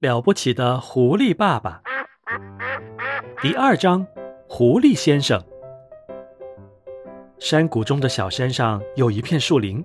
[0.00, 1.80] 了不起的狐狸爸爸
[3.40, 4.06] 第二章：
[4.46, 5.42] 狐狸先生。
[7.38, 9.82] 山谷中的小山上有一片树林，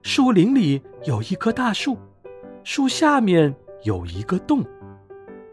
[0.00, 1.98] 树林里有一棵大树，
[2.64, 4.64] 树下面有一个洞，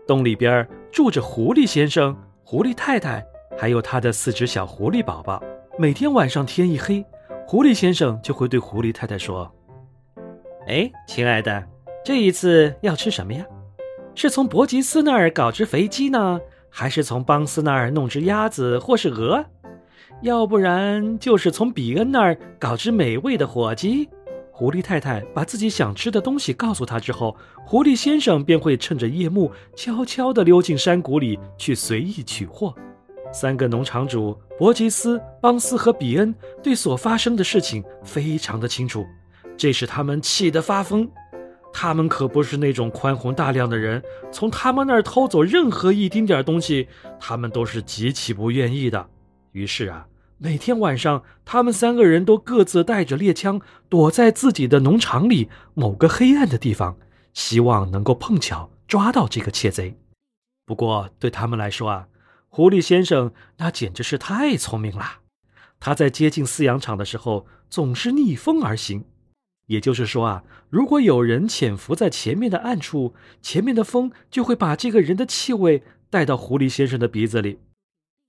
[0.07, 2.15] 洞里边住着狐狸先生、
[2.45, 3.25] 狐狸太太，
[3.57, 5.43] 还有他的四只小狐狸宝宝。
[5.77, 7.05] 每天晚上天一黑，
[7.45, 9.51] 狐狸先生就会对狐狸太太说
[10.65, 11.61] ：“哎，亲爱的，
[12.05, 13.45] 这一次要吃什么呀？”
[14.17, 19.45] 是从伯吉斯那儿搞只肥鸡呢，还是从邦斯那儿弄只鸭子或是鹅？
[20.23, 24.09] 要不然就是从比恩那儿搞只美味的火鸡。
[24.51, 32.73] 狐狸太太把自己想吃的东西告诉他之后，狐狸先生便会趁着夜幕悄悄地溜进山谷里去随意取货。
[33.31, 39.05] 三个农场主伯吉斯、邦斯和比恩对所发生的事情非常的清楚，
[39.55, 41.07] 这使他们气得发疯。
[41.79, 46.87] 他们可不是那种宽宏大量的人，从他们那儿偷走任何一丁点东西，
[47.19, 49.07] 他们都是极其不愿意的。
[49.51, 50.07] 于是啊，
[50.39, 56.97] 每天晚上，他们三个人都各自带着猎枪，躲在自己的农场里某个黑暗的地方，
[57.35, 59.95] 希望能够碰巧抓到这个窃贼。
[60.65, 62.07] 不过对他们来说啊，
[62.47, 65.19] 狐狸先生那简直是太聪明了。
[65.79, 69.05] 他在接近饲养场的时候，总是逆风而行。
[69.67, 77.59] 也就是说啊，如果有人潜伏在前面的暗处，前面的风就会把这个人的气味带到狐狸先生的鼻子里。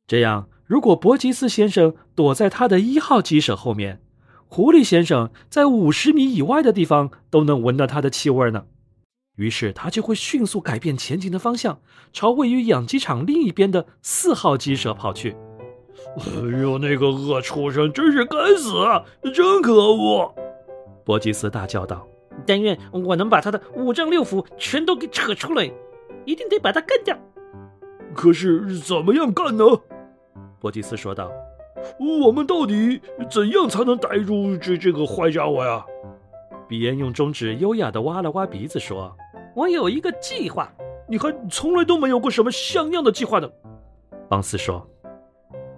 [0.06, 4.00] 这样，如果伯吉斯先生躲在他的一号鸡舍后面，
[4.46, 8.64] 狐狸先生在五十米以外的地方都能闻到他的气味呢。
[9.36, 11.80] 于是他就会迅速改变前进的方向，
[12.12, 15.36] 朝位于养鸡场另一边的四号鸡舍跑去。
[16.16, 18.72] 哎呦，那个恶畜生真是该死，
[19.32, 20.34] 真可恶！
[21.08, 22.06] 伯吉斯大叫道
[22.44, 25.72] ：“但愿我能把他的五脏六腑全都给扯出来，
[26.26, 27.16] 一定得把他干掉。”
[28.14, 29.64] 可是怎么样干呢？
[30.60, 31.32] 伯吉斯说道
[31.98, 35.82] ：“我们到底怎样才能逮住这这个坏家伙呀？”
[36.68, 39.16] 比恩用中指优雅地挖了挖鼻子说
[39.56, 40.70] ：“我有一个计划。”
[41.08, 43.48] 你还从来都没有过什么像样的计划呢？
[44.28, 44.86] 邦斯说：“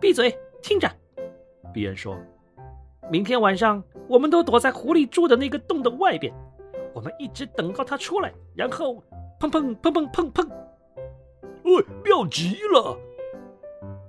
[0.01, 0.91] 闭嘴，听着。”
[1.73, 2.19] 比恩说。
[3.11, 6.33] 明天晚上，我们都躲在狐狸住的那个洞的外边，
[6.95, 9.03] 我们一直等到它出来，然后
[9.41, 10.49] 砰砰砰砰砰砰。
[11.65, 12.97] 喂，不要急了，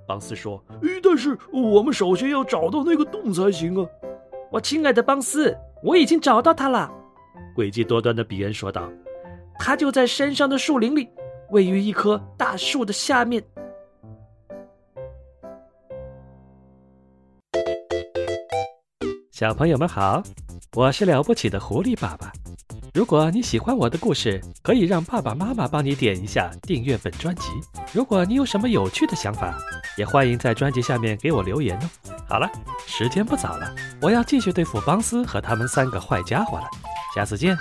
[0.06, 0.62] 邦斯说。
[1.02, 3.88] 但是我们首先要找到那个洞才行啊！
[4.52, 5.52] 我亲爱的邦斯，
[5.82, 6.88] 我已经找到它了。
[7.56, 8.88] 诡计多端的比恩说道
[9.58, 11.08] ：“它就在山上的树林里，
[11.50, 13.42] 位于一棵大树的下面。”
[19.42, 20.22] 小朋友们好，
[20.76, 22.30] 我是了不起的狐狸爸爸。
[22.94, 27.48] 如果你喜欢我的故事，可以让爸爸妈妈帮你点一下订阅本专辑。
[27.92, 29.58] 如果你有什么有趣的想法，
[29.98, 32.14] 也欢迎在专辑下面给我留言哦。
[32.28, 32.48] 好了，
[32.86, 36.66] 时间不早了，我要继续对付邦斯和他们三个坏家伙了。
[37.12, 37.56] 下次见。